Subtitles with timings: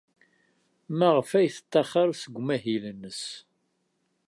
[0.97, 3.21] Maɣef ay tettaxer seg umahil-nnes?